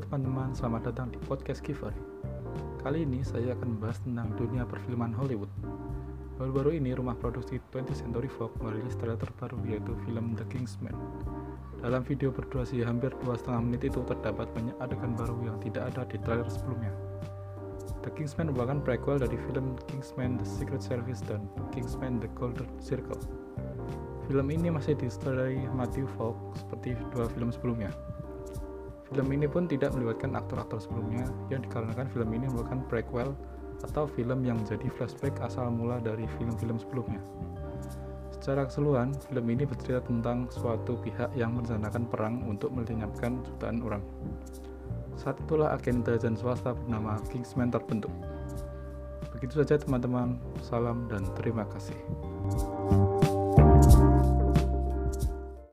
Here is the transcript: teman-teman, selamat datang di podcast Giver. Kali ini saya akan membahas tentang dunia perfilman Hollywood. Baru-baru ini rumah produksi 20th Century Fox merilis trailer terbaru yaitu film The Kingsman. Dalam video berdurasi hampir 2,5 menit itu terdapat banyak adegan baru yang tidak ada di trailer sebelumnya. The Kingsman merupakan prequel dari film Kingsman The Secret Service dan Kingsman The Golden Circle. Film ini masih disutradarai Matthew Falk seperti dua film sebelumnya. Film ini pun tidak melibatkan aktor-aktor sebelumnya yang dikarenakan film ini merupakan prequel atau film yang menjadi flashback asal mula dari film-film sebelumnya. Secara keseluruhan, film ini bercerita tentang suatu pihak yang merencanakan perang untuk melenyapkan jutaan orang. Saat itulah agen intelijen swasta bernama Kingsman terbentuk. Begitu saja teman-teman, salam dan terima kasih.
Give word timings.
teman-teman, 0.00 0.56
selamat 0.56 0.88
datang 0.88 1.12
di 1.12 1.20
podcast 1.28 1.60
Giver. 1.60 1.92
Kali 2.80 3.04
ini 3.04 3.20
saya 3.20 3.52
akan 3.52 3.76
membahas 3.76 4.00
tentang 4.00 4.32
dunia 4.40 4.64
perfilman 4.64 5.12
Hollywood. 5.12 5.52
Baru-baru 6.40 6.80
ini 6.80 6.96
rumah 6.96 7.12
produksi 7.12 7.60
20th 7.68 8.00
Century 8.00 8.32
Fox 8.32 8.56
merilis 8.64 8.96
trailer 8.96 9.20
terbaru 9.20 9.60
yaitu 9.68 9.92
film 10.08 10.32
The 10.32 10.48
Kingsman. 10.48 10.96
Dalam 11.84 12.08
video 12.08 12.32
berdurasi 12.32 12.80
hampir 12.80 13.12
2,5 13.20 13.52
menit 13.60 13.84
itu 13.84 14.00
terdapat 14.08 14.48
banyak 14.56 14.72
adegan 14.80 15.12
baru 15.12 15.36
yang 15.44 15.60
tidak 15.60 15.92
ada 15.92 16.08
di 16.08 16.16
trailer 16.24 16.48
sebelumnya. 16.48 16.92
The 18.00 18.16
Kingsman 18.16 18.48
merupakan 18.48 18.80
prequel 18.80 19.20
dari 19.20 19.36
film 19.44 19.76
Kingsman 19.92 20.40
The 20.40 20.48
Secret 20.48 20.80
Service 20.80 21.20
dan 21.20 21.44
Kingsman 21.68 22.16
The 22.16 22.32
Golden 22.32 22.70
Circle. 22.80 23.20
Film 24.24 24.48
ini 24.48 24.72
masih 24.72 24.96
disutradarai 24.96 25.68
Matthew 25.76 26.08
Falk 26.16 26.40
seperti 26.56 26.96
dua 27.12 27.28
film 27.28 27.52
sebelumnya. 27.52 27.92
Film 29.12 29.28
ini 29.28 29.44
pun 29.44 29.68
tidak 29.68 29.92
melibatkan 29.92 30.32
aktor-aktor 30.32 30.80
sebelumnya 30.80 31.28
yang 31.52 31.60
dikarenakan 31.60 32.08
film 32.16 32.32
ini 32.32 32.48
merupakan 32.48 32.80
prequel 32.88 33.36
atau 33.84 34.08
film 34.08 34.40
yang 34.40 34.56
menjadi 34.64 34.88
flashback 34.96 35.36
asal 35.44 35.68
mula 35.68 36.00
dari 36.00 36.24
film-film 36.40 36.80
sebelumnya. 36.80 37.20
Secara 38.32 38.64
keseluruhan, 38.64 39.12
film 39.28 39.46
ini 39.52 39.68
bercerita 39.68 40.00
tentang 40.08 40.48
suatu 40.48 40.96
pihak 41.04 41.28
yang 41.36 41.52
merencanakan 41.52 42.08
perang 42.08 42.40
untuk 42.48 42.72
melenyapkan 42.72 43.36
jutaan 43.44 43.84
orang. 43.84 44.02
Saat 45.20 45.36
itulah 45.44 45.76
agen 45.76 46.00
intelijen 46.00 46.32
swasta 46.32 46.72
bernama 46.72 47.20
Kingsman 47.28 47.68
terbentuk. 47.68 48.10
Begitu 49.36 49.60
saja 49.60 49.76
teman-teman, 49.76 50.40
salam 50.64 51.04
dan 51.12 51.28
terima 51.36 51.68
kasih. 51.68 52.00